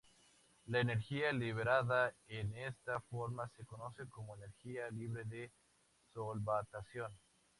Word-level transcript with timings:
La 0.65 0.79
energía 0.79 1.31
liberada 1.31 2.11
en 2.27 2.55
esta 2.55 3.01
forma 3.01 3.47
se 3.55 3.65
conoce 3.67 4.07
como 4.09 4.35
energía 4.35 4.89
libre 4.89 5.25
de 5.25 5.51
solvatación. 6.11 7.11